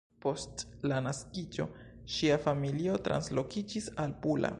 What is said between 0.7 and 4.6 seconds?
la naskiĝo ŝia familio translokiĝis al Pula.